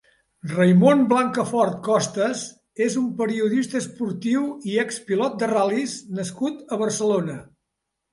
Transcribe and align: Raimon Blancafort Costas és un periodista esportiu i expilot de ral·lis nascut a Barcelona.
Raimon 0.51 1.01
Blancafort 1.09 1.75
Costas 1.87 2.45
és 2.85 2.95
un 3.01 3.11
periodista 3.19 3.77
esportiu 3.81 4.47
i 4.71 4.79
expilot 4.85 5.37
de 5.45 5.51
ral·lis 5.53 5.93
nascut 6.21 6.75
a 6.75 6.81
Barcelona. 6.85 7.37